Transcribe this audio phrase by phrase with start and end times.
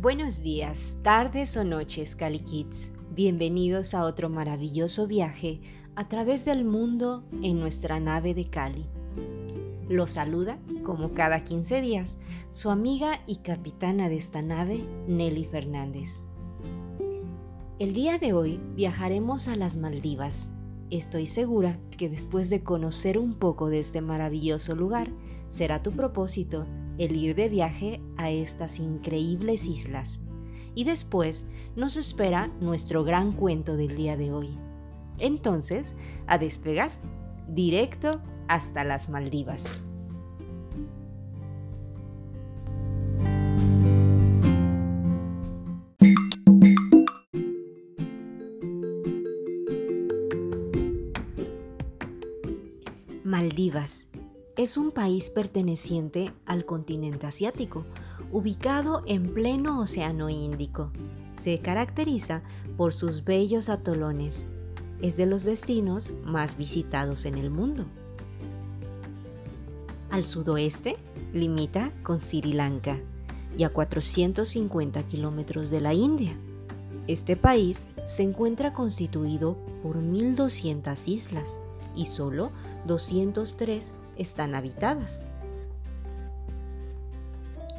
[0.00, 2.90] Buenos días, tardes o noches, Cali Kids.
[3.14, 5.60] Bienvenidos a otro maravilloso viaje
[5.94, 8.86] a través del mundo en nuestra nave de Cali.
[9.90, 12.16] Los saluda, como cada 15 días,
[12.50, 16.22] su amiga y capitana de esta nave, Nelly Fernández.
[17.78, 20.50] El día de hoy viajaremos a las Maldivas.
[20.88, 25.10] Estoy segura que después de conocer un poco de este maravilloso lugar,
[25.50, 26.64] será tu propósito
[27.00, 30.20] el ir de viaje a estas increíbles islas.
[30.74, 34.50] Y después nos espera nuestro gran cuento del día de hoy.
[35.18, 36.92] Entonces, a despegar,
[37.48, 39.80] directo hasta las Maldivas.
[53.24, 54.09] Maldivas
[54.56, 57.84] es un país perteneciente al continente asiático,
[58.32, 60.90] ubicado en pleno Océano Índico.
[61.34, 62.42] Se caracteriza
[62.76, 64.44] por sus bellos atolones.
[65.00, 67.86] Es de los destinos más visitados en el mundo.
[70.10, 70.96] Al sudoeste
[71.32, 72.98] limita con Sri Lanka
[73.56, 76.36] y a 450 kilómetros de la India.
[77.06, 81.58] Este país se encuentra constituido por 1.200 islas
[81.94, 82.52] y solo
[82.86, 85.26] 203 están habitadas.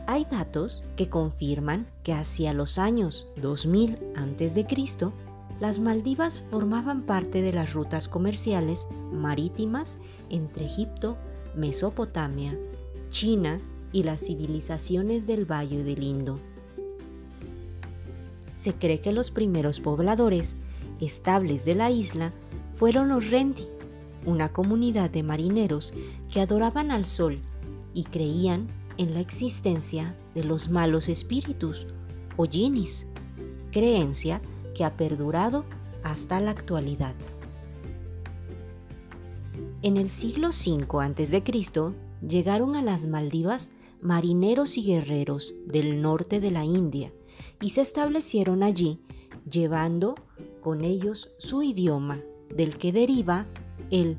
[0.07, 4.65] Hay datos que confirman que hacia los años 2000 a.C.,
[5.59, 11.17] las Maldivas formaban parte de las rutas comerciales marítimas entre Egipto,
[11.55, 12.57] Mesopotamia,
[13.09, 13.61] China
[13.93, 16.39] y las civilizaciones del Valle del Indo.
[18.55, 20.55] Se cree que los primeros pobladores
[20.99, 22.33] estables de la isla
[22.73, 23.67] fueron los Rendi,
[24.25, 25.93] una comunidad de marineros
[26.31, 27.39] que adoraban al sol
[27.93, 31.87] y creían en la existencia de los malos espíritus
[32.37, 33.07] o jinis,
[33.71, 34.41] creencia
[34.75, 35.65] que ha perdurado
[36.03, 37.15] hasta la actualidad.
[39.81, 41.43] En el siglo V a.C.
[42.27, 47.11] llegaron a las Maldivas marineros y guerreros del norte de la India
[47.59, 48.99] y se establecieron allí
[49.49, 50.15] llevando
[50.61, 52.21] con ellos su idioma,
[52.55, 53.47] del que deriva
[53.91, 54.17] el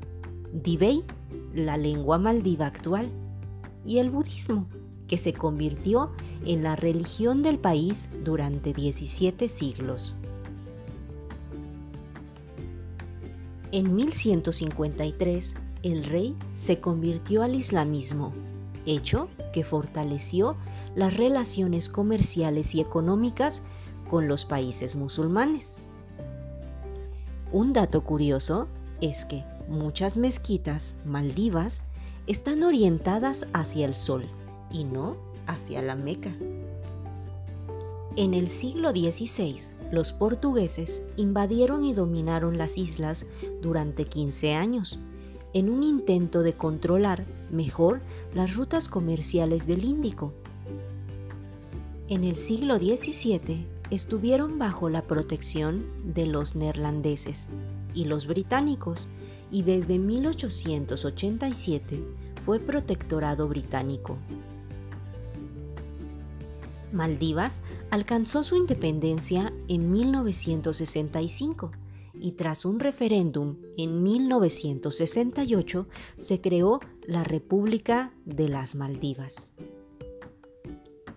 [0.53, 1.03] Dibey,
[1.53, 3.11] la lengua maldiva actual,
[3.85, 4.67] y el budismo,
[5.07, 6.11] que se convirtió
[6.45, 10.15] en la religión del país durante 17 siglos.
[13.71, 18.31] En 1153, el rey se convirtió al islamismo,
[18.85, 20.55] hecho que fortaleció
[20.95, 23.63] las relaciones comerciales y económicas
[24.09, 25.77] con los países musulmanes.
[27.51, 28.67] Un dato curioso
[29.01, 31.83] es que muchas mezquitas maldivas
[32.27, 34.25] están orientadas hacia el sol
[34.71, 36.33] y no hacia la Meca.
[38.15, 39.55] En el siglo XVI,
[39.91, 43.25] los portugueses invadieron y dominaron las islas
[43.61, 44.99] durante 15 años,
[45.53, 48.01] en un intento de controlar mejor
[48.33, 50.33] las rutas comerciales del Índico.
[52.07, 57.47] En el siglo XVII estuvieron bajo la protección de los neerlandeses
[57.93, 59.07] y los británicos,
[59.53, 62.03] y desde 1887
[62.43, 64.17] fue protectorado británico.
[66.91, 71.71] Maldivas alcanzó su independencia en 1965
[72.19, 75.87] y tras un referéndum en 1968
[76.17, 79.53] se creó la República de las Maldivas.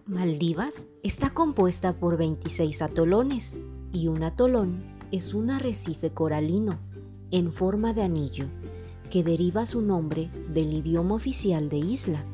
[0.05, 3.57] Maldivas está compuesta por 26 atolones
[3.93, 6.79] y un atolón es un arrecife coralino
[7.31, 8.47] en forma de anillo,
[9.10, 12.25] que deriva su nombre del idioma oficial de isla.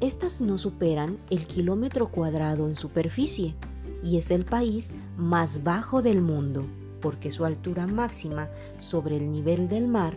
[0.00, 3.54] Estas no superan el kilómetro cuadrado en superficie
[4.02, 6.66] y es el país más bajo del mundo,
[7.00, 10.16] porque su altura máxima sobre el nivel del mar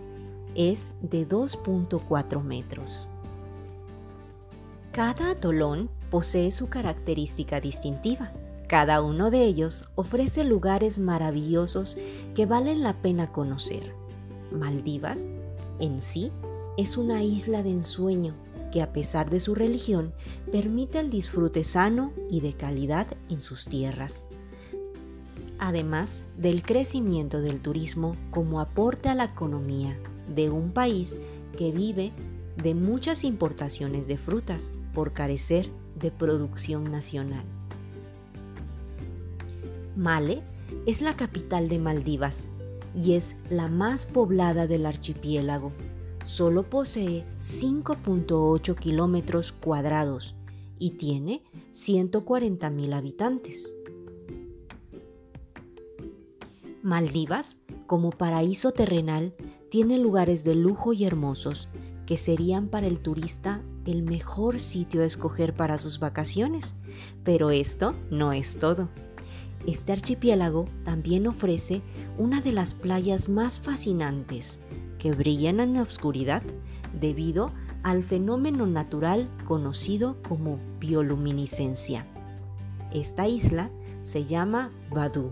[0.55, 3.07] es de 2.4 metros.
[4.91, 8.33] Cada atolón posee su característica distintiva
[8.69, 11.97] cada uno de ellos ofrece lugares maravillosos
[12.35, 13.95] que valen la pena conocer.
[14.51, 15.27] Maldivas,
[15.79, 16.31] en sí,
[16.77, 18.35] es una isla de ensueño
[18.71, 20.13] que a pesar de su religión
[20.51, 24.25] permite el disfrute sano y de calidad en sus tierras.
[25.57, 31.17] Además del crecimiento del turismo como aporte a la economía de un país
[31.57, 32.13] que vive
[32.55, 37.58] de muchas importaciones de frutas por carecer de producción nacional.
[39.99, 40.41] Male
[40.85, 42.47] es la capital de Maldivas
[42.95, 45.73] y es la más poblada del archipiélago.
[46.23, 50.35] Solo posee 5.8 kilómetros cuadrados
[50.79, 51.43] y tiene
[51.73, 53.75] 140.000 habitantes.
[56.81, 59.35] Maldivas, como paraíso terrenal,
[59.69, 61.67] tiene lugares de lujo y hermosos
[62.05, 66.75] que serían para el turista el mejor sitio a escoger para sus vacaciones.
[67.25, 68.87] Pero esto no es todo.
[69.67, 71.81] Este archipiélago también ofrece
[72.17, 74.59] una de las playas más fascinantes,
[74.97, 76.43] que brillan en la oscuridad
[76.99, 77.51] debido
[77.83, 82.05] al fenómeno natural conocido como bioluminiscencia.
[82.93, 83.69] Esta isla
[84.01, 85.31] se llama Badu,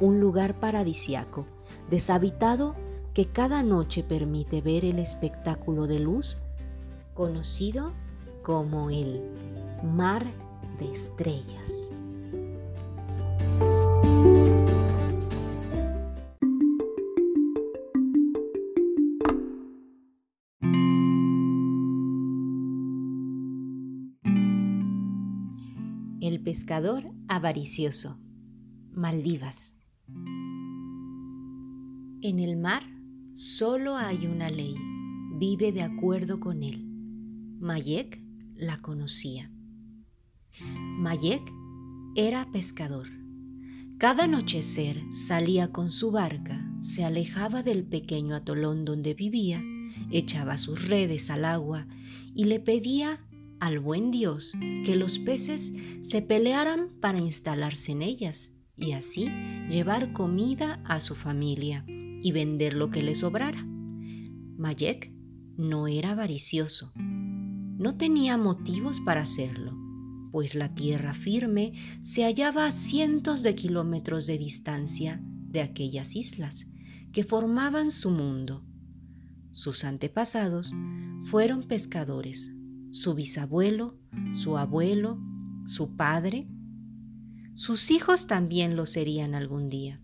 [0.00, 1.46] un lugar paradisiaco,
[1.90, 2.74] deshabitado
[3.14, 6.36] que cada noche permite ver el espectáculo de luz
[7.14, 7.92] conocido
[8.42, 9.22] como el
[9.82, 10.24] mar
[10.78, 11.87] de estrellas.
[26.48, 28.18] Pescador avaricioso.
[28.90, 29.74] Maldivas.
[32.22, 32.84] En el mar
[33.34, 34.74] solo hay una ley.
[35.34, 36.86] Vive de acuerdo con él.
[37.60, 38.22] Mayek
[38.54, 39.52] la conocía.
[40.62, 41.42] Mayek
[42.16, 43.08] era pescador.
[43.98, 49.62] Cada anochecer salía con su barca, se alejaba del pequeño atolón donde vivía,
[50.10, 51.86] echaba sus redes al agua
[52.34, 53.20] y le pedía
[53.60, 54.52] al buen Dios
[54.84, 55.72] que los peces
[56.02, 59.28] se pelearan para instalarse en ellas y así
[59.68, 63.64] llevar comida a su familia y vender lo que le sobrara.
[63.64, 65.12] Mayek
[65.56, 69.76] no era avaricioso, no tenía motivos para hacerlo,
[70.30, 76.66] pues la tierra firme se hallaba a cientos de kilómetros de distancia de aquellas islas
[77.12, 78.64] que formaban su mundo.
[79.50, 80.72] Sus antepasados
[81.24, 82.52] fueron pescadores
[82.90, 83.96] su bisabuelo,
[84.34, 85.18] su abuelo,
[85.66, 86.48] su padre.
[87.54, 90.00] Sus hijos también lo serían algún día.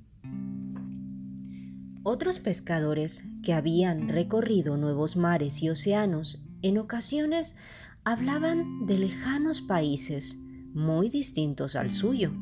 [2.02, 7.56] Otros pescadores que habían recorrido nuevos mares y océanos en ocasiones
[8.04, 10.36] hablaban de lejanos países
[10.74, 12.32] muy distintos al suyo,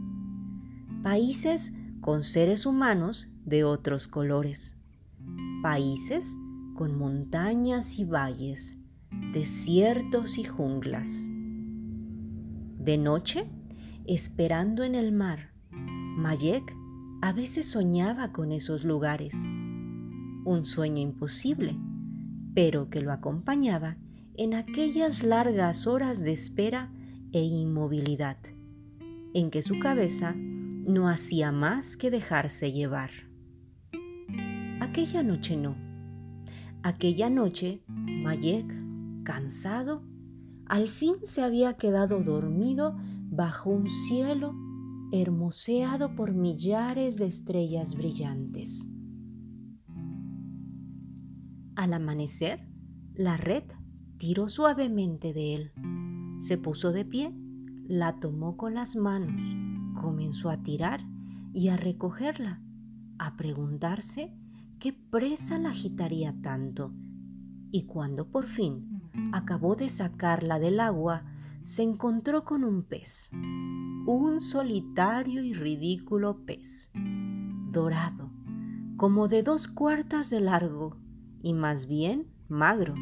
[1.02, 4.74] países con seres humanos de otros colores,
[5.62, 6.34] países
[6.74, 8.81] con montañas y valles,
[9.30, 11.28] desiertos y junglas.
[12.78, 13.44] De noche,
[14.06, 16.74] esperando en el mar, Mayek
[17.22, 19.34] a veces soñaba con esos lugares.
[20.44, 21.78] Un sueño imposible,
[22.54, 23.96] pero que lo acompañaba
[24.34, 26.92] en aquellas largas horas de espera
[27.32, 28.38] e inmovilidad,
[29.34, 33.10] en que su cabeza no hacía más que dejarse llevar.
[34.80, 35.76] Aquella noche no.
[36.82, 38.81] Aquella noche, Mayek
[39.22, 40.04] cansado,
[40.66, 42.96] al fin se había quedado dormido
[43.30, 44.54] bajo un cielo
[45.12, 48.88] hermoseado por millares de estrellas brillantes.
[51.76, 52.66] Al amanecer,
[53.14, 53.64] la red
[54.18, 55.72] tiró suavemente de él.
[56.38, 57.34] Se puso de pie,
[57.86, 59.42] la tomó con las manos,
[60.00, 61.04] comenzó a tirar
[61.52, 62.62] y a recogerla,
[63.18, 64.34] a preguntarse
[64.78, 66.94] qué presa la agitaría tanto.
[67.70, 68.91] Y cuando por fin
[69.32, 71.24] acabó de sacarla del agua,
[71.62, 73.30] se encontró con un pez,
[74.06, 76.90] un solitario y ridículo pez,
[77.70, 78.30] dorado,
[78.96, 80.96] como de dos cuartas de largo
[81.42, 82.94] y más bien magro,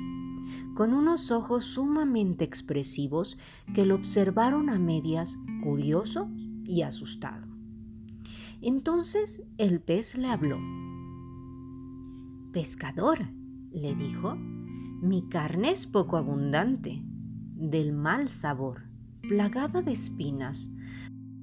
[0.75, 3.39] con unos ojos sumamente expresivos
[3.75, 6.29] que lo observaron a medias curioso
[6.65, 7.47] y asustado.
[8.63, 10.59] Entonces el pez le habló.
[12.53, 13.31] Pescador,
[13.73, 14.37] le dijo,
[15.01, 17.03] mi carne es poco abundante,
[17.55, 18.83] del mal sabor,
[19.27, 20.69] plagada de espinas.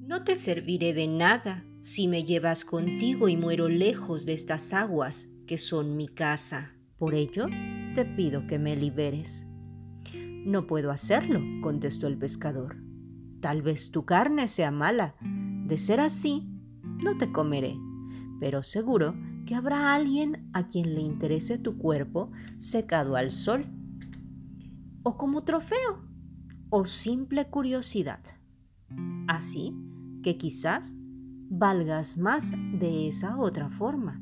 [0.00, 5.28] No te serviré de nada si me llevas contigo y muero lejos de estas aguas
[5.46, 6.72] que son mi casa.
[6.98, 7.46] Por ello,
[7.94, 9.48] te pido que me liberes.
[10.44, 12.76] No puedo hacerlo, contestó el pescador.
[13.40, 15.16] Tal vez tu carne sea mala.
[15.66, 16.48] De ser así,
[16.82, 17.76] no te comeré,
[18.38, 19.14] pero seguro
[19.48, 23.64] que habrá alguien a quien le interese tu cuerpo secado al sol,
[25.02, 26.06] o como trofeo,
[26.68, 28.20] o simple curiosidad.
[29.26, 29.74] Así
[30.22, 30.98] que quizás
[31.48, 34.20] valgas más de esa otra forma.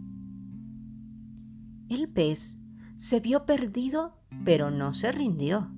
[1.88, 2.56] El pez
[2.94, 5.72] se vio perdido, pero no se rindió.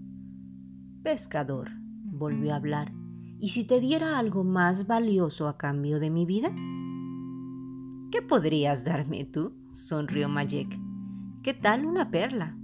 [1.02, 1.70] Pescador,
[2.04, 2.92] volvió a hablar,
[3.40, 6.50] ¿y si te diera algo más valioso a cambio de mi vida?
[8.10, 9.54] ¿Qué podrías darme tú?
[9.70, 10.80] sonrió Mayek.
[11.42, 12.56] ¿Qué tal una perla?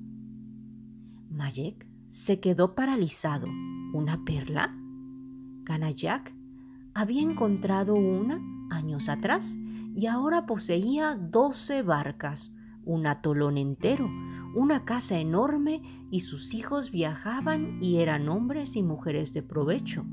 [1.29, 3.49] Mayek se quedó paralizado.
[3.93, 4.75] ¿Una perla?
[5.65, 6.35] Kanayak
[6.95, 9.59] había encontrado una años atrás
[9.95, 12.51] y ahora poseía doce barcas,
[12.83, 14.11] un atolón entero,
[14.55, 20.07] una casa enorme y sus hijos viajaban y eran hombres y mujeres de provecho.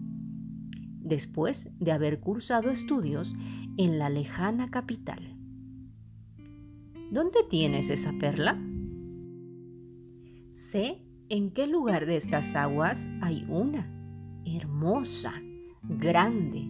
[1.11, 3.35] Después de haber cursado estudios
[3.75, 5.37] en la lejana capital.
[7.11, 8.57] ¿Dónde tienes esa perla?
[10.51, 13.91] Sé en qué lugar de estas aguas hay una,
[14.45, 15.33] hermosa,
[15.83, 16.69] grande,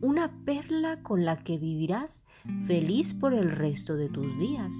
[0.00, 2.24] una perla con la que vivirás
[2.66, 4.74] feliz por el resto de tus días.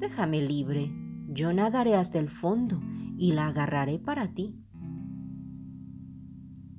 [0.00, 0.92] Déjame libre,
[1.28, 2.80] yo nadaré hasta el fondo
[3.16, 4.61] y la agarraré para ti.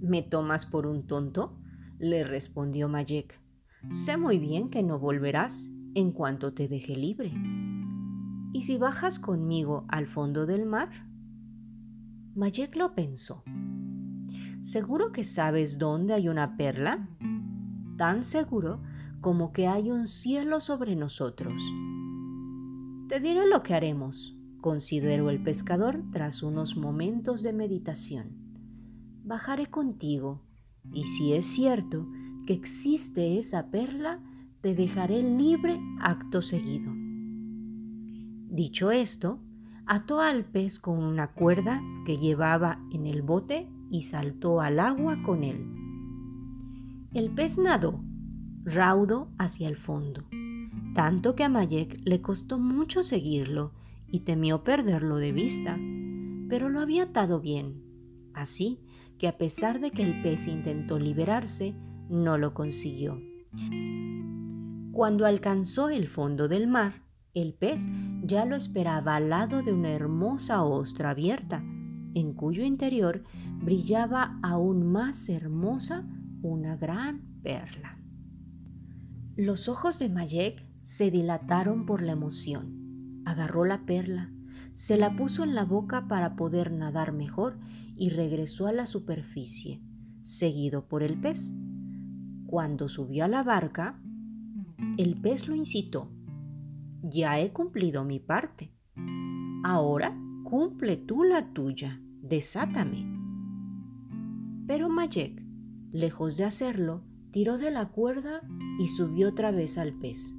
[0.04, 1.58] ¿Me tomas por un tonto?
[1.98, 3.40] le respondió Mayek.
[3.90, 7.32] Sé muy bien que no volverás en cuanto te deje libre.
[8.52, 10.90] ¿Y si bajas conmigo al fondo del mar?
[12.36, 13.46] Mayek lo pensó.
[14.62, 17.08] ¿Seguro que sabes dónde hay una perla?
[17.96, 18.82] Tan seguro
[19.22, 21.64] como que hay un cielo sobre nosotros.
[23.08, 28.43] Te diré lo que haremos, consideró el pescador tras unos momentos de meditación.
[29.26, 30.42] Bajaré contigo,
[30.92, 32.06] y si es cierto
[32.46, 34.20] que existe esa perla,
[34.60, 36.92] te dejaré libre acto seguido.
[38.50, 39.40] Dicho esto,
[39.86, 45.24] ató al pez con una cuerda que llevaba en el bote y saltó al agua
[45.24, 45.74] con él.
[47.14, 48.04] El pez nadó,
[48.66, 50.26] raudo hacia el fondo,
[50.94, 53.72] tanto que a Mayek le costó mucho seguirlo
[54.06, 55.80] y temió perderlo de vista,
[56.50, 57.86] pero lo había atado bien,
[58.34, 58.82] así
[59.24, 61.74] que a pesar de que el pez intentó liberarse,
[62.10, 63.22] no lo consiguió.
[64.92, 67.88] Cuando alcanzó el fondo del mar, el pez
[68.22, 71.64] ya lo esperaba al lado de una hermosa ostra abierta,
[72.14, 73.24] en cuyo interior
[73.62, 76.06] brillaba aún más hermosa
[76.42, 77.98] una gran perla.
[79.38, 83.22] Los ojos de Mayek se dilataron por la emoción.
[83.24, 84.33] Agarró la perla,
[84.74, 87.60] se la puso en la boca para poder nadar mejor
[87.96, 89.82] y regresó a la superficie,
[90.22, 91.54] seguido por el pez.
[92.48, 94.02] Cuando subió a la barca,
[94.98, 96.12] el pez lo incitó.
[97.02, 98.74] Ya he cumplido mi parte.
[99.64, 102.02] Ahora cumple tú la tuya.
[102.22, 103.06] Desátame.
[104.68, 105.44] Pero Mayek,
[105.92, 108.42] lejos de hacerlo, tiró de la cuerda
[108.80, 110.36] y subió otra vez al pez.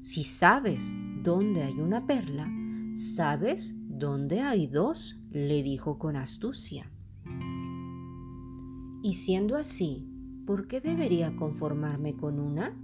[0.00, 0.92] Si sabes
[1.22, 2.48] dónde hay una perla,
[2.94, 6.90] sabes dónde hay dos, le dijo con astucia.
[9.02, 10.08] Y siendo así,
[10.46, 12.76] ¿por qué debería conformarme con una?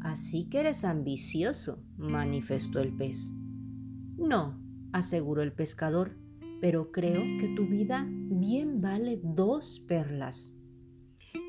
[0.00, 3.32] Así que eres ambicioso, manifestó el pez.
[4.18, 4.60] No,
[4.92, 6.18] aseguró el pescador,
[6.60, 10.52] pero creo que tu vida bien vale dos perlas.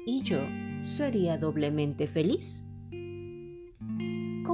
[0.05, 0.39] Y yo
[0.83, 2.62] sería doblemente feliz.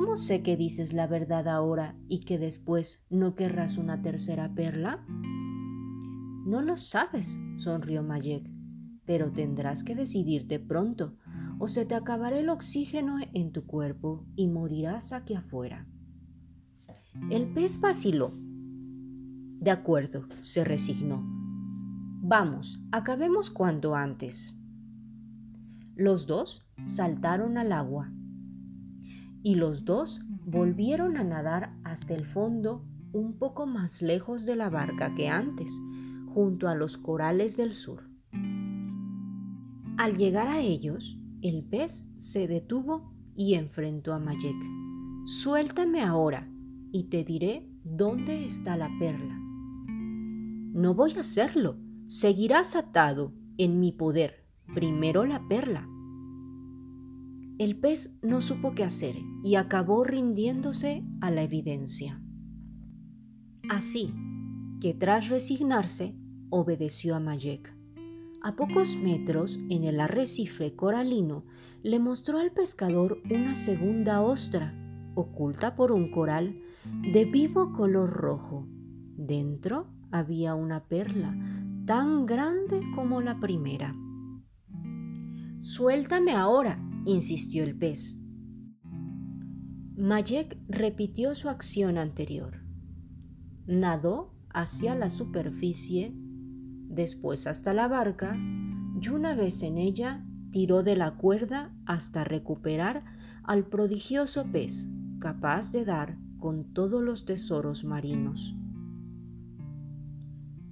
[0.10, 5.06] ¿Cómo sé que dices la verdad ahora y que después no querrás una tercera perla?
[5.08, 8.50] No lo sabes, sonrió Mayek,
[9.06, 11.16] pero tendrás que decidirte pronto,
[11.60, 15.88] o se te acabará el oxígeno en tu cuerpo y morirás aquí afuera.
[17.30, 18.34] El pez vaciló
[19.60, 21.22] de acuerdo, se resignó.
[22.24, 24.56] Vamos, acabemos cuanto antes.
[25.94, 28.12] Los dos saltaron al agua
[29.44, 34.70] y los dos volvieron a nadar hasta el fondo un poco más lejos de la
[34.70, 35.72] barca que antes,
[36.34, 38.10] junto a los corales del sur.
[39.98, 44.56] Al llegar a ellos, el pez se detuvo y enfrentó a Mayek.
[45.26, 46.50] Suéltame ahora
[46.92, 49.38] y te diré dónde está la perla.
[50.74, 51.78] No voy a hacerlo.
[52.06, 54.46] Seguirás atado en mi poder.
[54.74, 55.88] Primero la perla.
[57.60, 62.24] El pez no supo qué hacer y acabó rindiéndose a la evidencia.
[63.70, 64.14] Así
[64.80, 66.16] que tras resignarse,
[66.50, 67.76] obedeció a Mayek.
[68.42, 71.44] A pocos metros, en el arrecife coralino,
[71.84, 74.74] le mostró al pescador una segunda ostra,
[75.16, 76.62] oculta por un coral
[77.12, 78.70] de vivo color rojo.
[79.18, 81.38] Dentro había una perla
[81.86, 83.94] tan grande como la primera.
[85.60, 88.18] Suéltame ahora, insistió el pez.
[89.96, 92.64] Mayek repitió su acción anterior.
[93.66, 98.38] Nadó hacia la superficie, después hasta la barca,
[99.02, 103.04] y una vez en ella tiró de la cuerda hasta recuperar
[103.44, 104.88] al prodigioso pez,
[105.20, 108.56] capaz de dar con todos los tesoros marinos.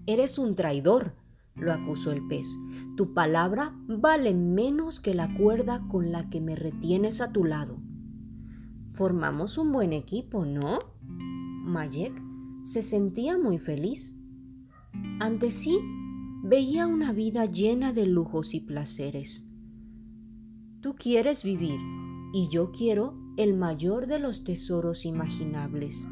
[0.06, 1.16] Eres un traidor,
[1.58, 2.58] lo acusó el pez.
[2.96, 7.80] Tu palabra vale menos que la cuerda con la que me retienes a tu lado.
[8.94, 10.80] Formamos un buen equipo, ¿no?
[11.64, 12.14] Mayek
[12.64, 14.20] se sentía muy feliz.
[15.20, 15.80] Ante sí,
[16.44, 19.48] veía una vida llena de lujos y placeres.
[20.82, 21.80] Tú quieres vivir
[22.34, 26.08] y yo quiero el mayor de los tesoros imaginables.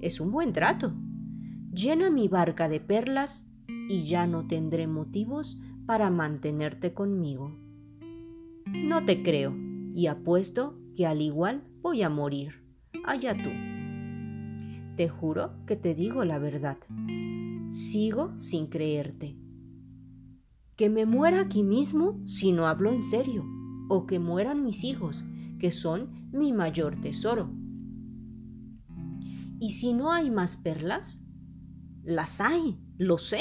[0.00, 0.94] Es un buen trato.
[1.72, 3.50] Llena mi barca de perlas
[3.88, 7.56] y ya no tendré motivos para mantenerte conmigo.
[8.66, 9.54] No te creo
[9.94, 12.64] y apuesto que al igual voy a morir.
[13.04, 13.50] Allá tú.
[14.96, 16.78] Te juro que te digo la verdad.
[17.70, 19.36] Sigo sin creerte.
[20.74, 23.44] Que me muera aquí mismo si no hablo en serio,
[23.88, 25.24] o que mueran mis hijos,
[25.58, 27.50] que son mi mayor tesoro.
[29.60, 31.24] ¿Y si no hay más perlas?
[32.02, 33.40] Las hay, lo sé.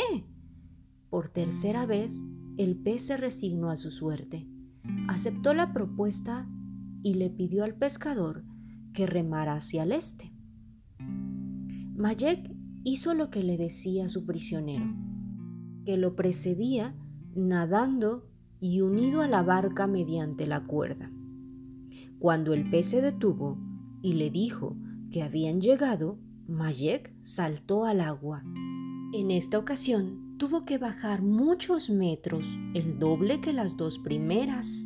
[1.15, 2.21] Por tercera vez,
[2.57, 4.49] el pez se resignó a su suerte,
[5.07, 6.45] aceptó la propuesta
[7.03, 8.43] y le pidió al pescador
[8.93, 10.33] que remara hacia el este.
[11.95, 12.51] Mayek
[12.83, 14.93] hizo lo que le decía su prisionero,
[15.85, 16.97] que lo precedía
[17.33, 18.29] nadando
[18.59, 21.13] y unido a la barca mediante la cuerda.
[22.19, 23.57] Cuando el pez se detuvo
[24.01, 24.75] y le dijo
[25.11, 28.43] que habían llegado, Mayek saltó al agua.
[29.13, 34.85] En esta ocasión tuvo que bajar muchos metros, el doble que las dos primeras.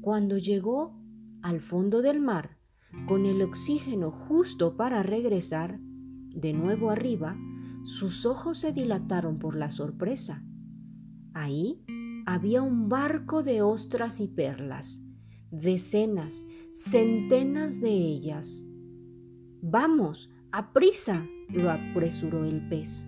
[0.00, 1.00] Cuando llegó
[1.42, 2.58] al fondo del mar,
[3.06, 7.36] con el oxígeno justo para regresar, de nuevo arriba,
[7.84, 10.44] sus ojos se dilataron por la sorpresa.
[11.34, 11.84] Ahí
[12.26, 15.02] había un barco de ostras y perlas,
[15.50, 18.64] decenas, centenas de ellas.
[19.62, 23.06] Vamos, a prisa, lo apresuró el pez.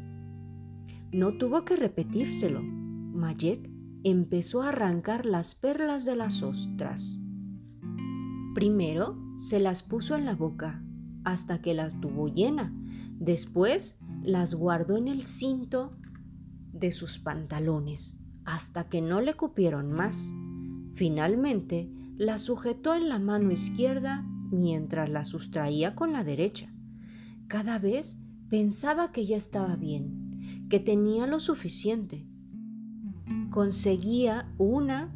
[1.12, 2.62] No tuvo que repetírselo.
[2.62, 3.68] Mayek
[4.04, 7.18] empezó a arrancar las perlas de las ostras.
[8.54, 10.84] Primero se las puso en la boca
[11.24, 12.72] hasta que las tuvo llena.
[13.18, 15.96] Después las guardó en el cinto
[16.72, 20.30] de sus pantalones hasta que no le cupieron más.
[20.94, 26.72] Finalmente las sujetó en la mano izquierda mientras la sustraía con la derecha.
[27.48, 30.19] Cada vez pensaba que ya estaba bien
[30.70, 32.24] que tenía lo suficiente.
[33.50, 35.12] Conseguía una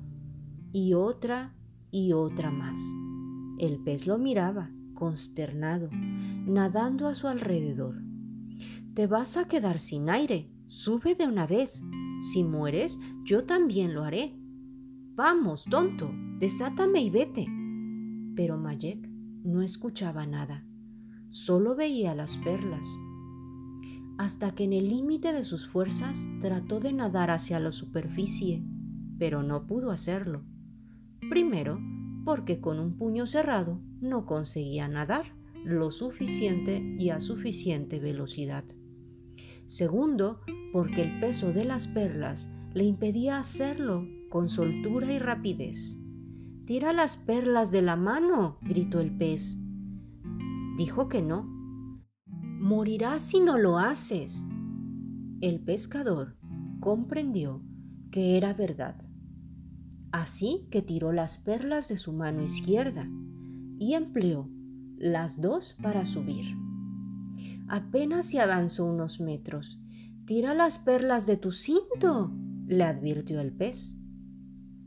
[0.72, 1.54] y otra
[1.92, 2.80] y otra más.
[3.60, 8.02] El pez lo miraba, consternado, nadando a su alrededor.
[8.94, 10.50] Te vas a quedar sin aire.
[10.66, 11.82] Sube de una vez.
[12.32, 14.36] Si mueres, yo también lo haré.
[15.14, 17.46] Vamos, tonto, desátame y vete.
[18.34, 19.08] Pero Mayek
[19.44, 20.66] no escuchaba nada.
[21.30, 22.84] Solo veía las perlas
[24.18, 28.62] hasta que en el límite de sus fuerzas trató de nadar hacia la superficie,
[29.18, 30.44] pero no pudo hacerlo.
[31.28, 31.80] Primero,
[32.24, 35.24] porque con un puño cerrado no conseguía nadar
[35.64, 38.64] lo suficiente y a suficiente velocidad.
[39.66, 40.40] Segundo,
[40.72, 45.98] porque el peso de las perlas le impedía hacerlo con soltura y rapidez.
[46.66, 49.58] Tira las perlas de la mano, gritó el pez.
[50.76, 51.53] Dijo que no,
[52.64, 54.46] morirás si no lo haces.
[55.42, 56.38] El pescador
[56.80, 57.62] comprendió
[58.10, 58.96] que era verdad.
[60.12, 63.06] Así que tiró las perlas de su mano izquierda
[63.78, 64.48] y empleó
[64.96, 66.56] las dos para subir.
[67.68, 69.78] Apenas se avanzó unos metros.
[70.24, 72.32] Tira las perlas de tu cinto,
[72.66, 73.94] le advirtió el pez.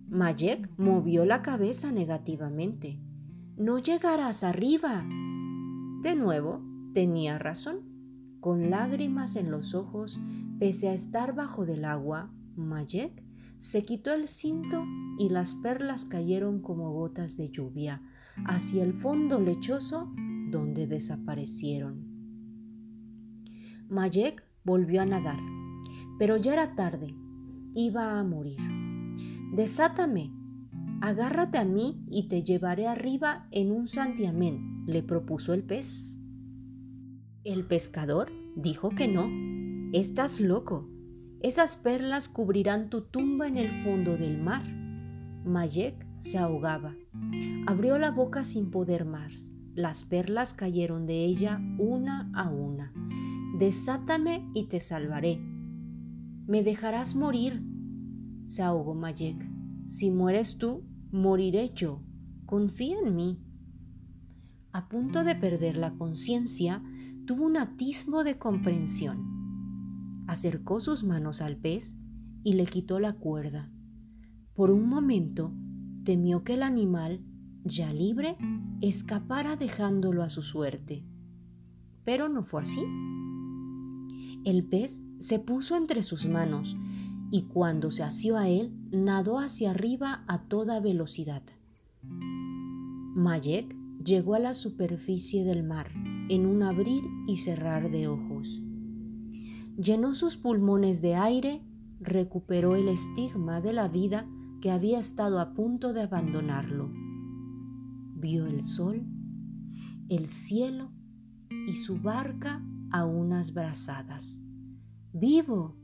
[0.07, 2.99] Mayek movió la cabeza negativamente.
[3.55, 5.05] No llegarás arriba.
[6.01, 7.81] De nuevo, Tenía razón.
[8.39, 10.19] Con lágrimas en los ojos,
[10.57, 13.23] pese a estar bajo del agua, Mayek
[13.59, 14.83] se quitó el cinto
[15.19, 18.01] y las perlas cayeron como gotas de lluvia
[18.47, 20.11] hacia el fondo lechoso
[20.49, 22.03] donde desaparecieron.
[23.89, 25.39] Mayek volvió a nadar,
[26.17, 27.13] pero ya era tarde.
[27.75, 28.57] Iba a morir.
[29.53, 30.33] Desátame,
[31.01, 36.16] agárrate a mí y te llevaré arriba en un santiamén, le propuso el pez.
[37.47, 39.29] El pescador dijo que no.
[39.97, 40.89] Estás loco.
[41.39, 44.65] Esas perlas cubrirán tu tumba en el fondo del mar.
[45.45, 46.97] Mayek se ahogaba.
[47.65, 49.47] Abrió la boca sin poder más.
[49.75, 52.91] Las perlas cayeron de ella una a una.
[53.57, 55.39] Desátame y te salvaré.
[56.47, 57.63] Me dejarás morir.
[58.43, 59.41] Se ahogó Mayek.
[59.87, 62.03] Si mueres tú, moriré yo.
[62.45, 63.41] Confía en mí.
[64.73, 66.83] A punto de perder la conciencia,
[67.27, 70.23] tuvo un atisbo de comprensión.
[70.27, 71.95] Acercó sus manos al pez
[72.43, 73.69] y le quitó la cuerda.
[74.55, 75.53] Por un momento
[76.05, 77.21] temió que el animal,
[77.65, 78.37] ya libre,
[78.81, 81.05] escapara dejándolo a su suerte.
[82.05, 82.81] Pero no fue así.
[84.45, 86.77] El pez se puso entre sus manos
[87.29, 91.43] y cuando se asió a él, nadó hacia arriba a toda velocidad.
[93.15, 95.91] Mayek llegó a la superficie del mar
[96.29, 98.61] en un abrir y cerrar de ojos.
[99.77, 101.61] Llenó sus pulmones de aire,
[101.99, 104.27] recuperó el estigma de la vida
[104.61, 106.91] que había estado a punto de abandonarlo.
[108.15, 109.05] Vio el sol,
[110.09, 110.91] el cielo
[111.67, 114.41] y su barca a unas brazadas.
[115.13, 115.77] ¡Vivo!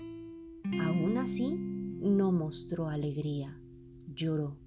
[0.82, 3.60] Aún así, no mostró alegría.
[4.08, 4.58] Lloró.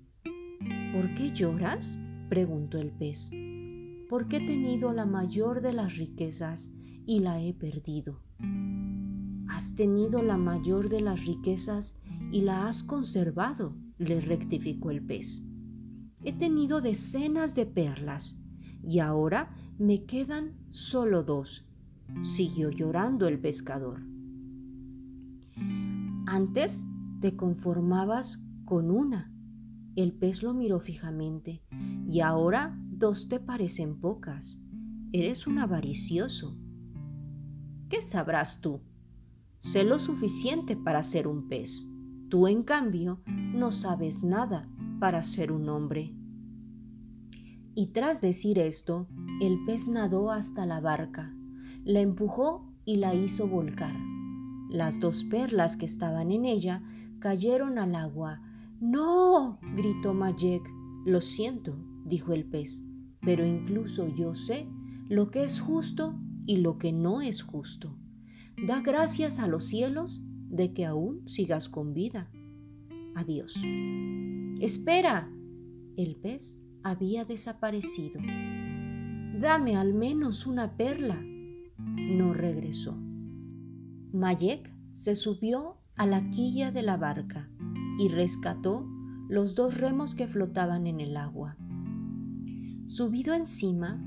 [0.93, 1.99] ¿Por qué lloras?
[2.29, 3.31] preguntó el pez.
[4.09, 6.73] Porque he tenido la mayor de las riquezas
[7.07, 8.23] y la he perdido.
[9.49, 11.99] Has tenido la mayor de las riquezas
[12.33, 15.43] y la has conservado, le rectificó el pez.
[16.23, 18.41] He tenido decenas de perlas
[18.83, 21.67] y ahora me quedan solo dos,
[22.23, 24.03] siguió llorando el pescador.
[26.27, 26.91] Antes
[27.21, 29.33] te conformabas con una.
[29.95, 31.63] El pez lo miró fijamente.
[32.07, 34.59] Y ahora dos te parecen pocas.
[35.13, 36.57] Eres un avaricioso.
[37.89, 38.81] ¿Qué sabrás tú?
[39.59, 41.87] Sé lo suficiente para ser un pez.
[42.29, 46.15] Tú, en cambio, no sabes nada para ser un hombre.
[47.75, 49.09] Y tras decir esto,
[49.41, 51.35] el pez nadó hasta la barca,
[51.85, 53.95] la empujó y la hizo volcar.
[54.71, 56.83] Las dos perlas que estaban en ella
[57.21, 58.41] cayeron al agua.
[58.81, 59.59] ¡No!
[59.75, 60.63] gritó Mayek.
[61.05, 62.83] Lo siento, dijo el pez,
[63.21, 64.69] pero incluso yo sé
[65.09, 67.99] lo que es justo y lo que no es justo.
[68.67, 72.31] Da gracias a los cielos de que aún sigas con vida.
[73.15, 73.61] Adiós.
[74.61, 75.31] Espera.
[75.97, 78.21] El pez había desaparecido.
[79.41, 81.21] Dame al menos una perla.
[81.79, 82.97] No regresó.
[84.13, 87.51] Mayek se subió a la quilla de la barca
[87.99, 88.87] y rescató
[89.29, 91.57] los dos remos que flotaban en el agua.
[92.97, 94.03] Subido encima,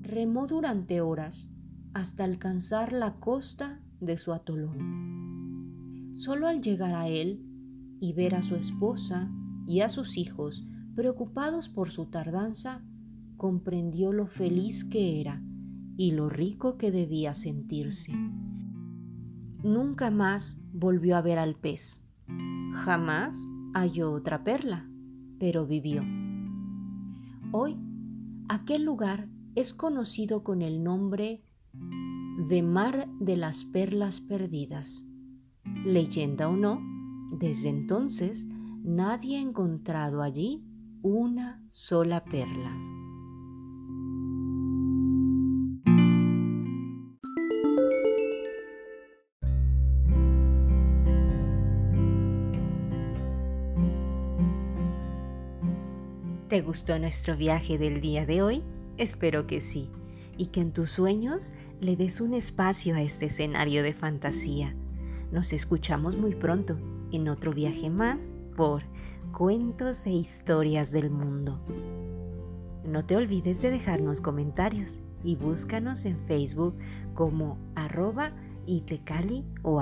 [0.00, 1.52] remó durante horas
[1.94, 6.10] hasta alcanzar la costa de su atolón.
[6.16, 7.46] Solo al llegar a él
[8.00, 9.30] y ver a su esposa
[9.68, 12.84] y a sus hijos preocupados por su tardanza,
[13.36, 15.40] comprendió lo feliz que era
[15.96, 18.12] y lo rico que debía sentirse.
[19.62, 22.04] Nunca más volvió a ver al pez.
[22.72, 24.90] Jamás halló otra perla,
[25.38, 26.02] pero vivió.
[27.52, 27.76] Hoy,
[28.48, 31.44] aquel lugar es conocido con el nombre
[32.48, 35.04] de Mar de las Perlas Perdidas.
[35.84, 36.80] Leyenda o no,
[37.38, 38.46] desde entonces
[38.82, 40.64] nadie ha encontrado allí
[41.02, 42.76] una sola perla.
[56.52, 58.62] ¿Te gustó nuestro viaje del día de hoy?
[58.98, 59.88] Espero que sí,
[60.36, 64.76] y que en tus sueños le des un espacio a este escenario de fantasía.
[65.30, 66.78] Nos escuchamos muy pronto
[67.10, 68.82] en otro viaje más por
[69.32, 71.58] Cuentos e Historias del Mundo.
[72.84, 76.76] No te olvides de dejarnos comentarios y búscanos en Facebook
[77.14, 78.34] como arroba
[79.62, 79.80] o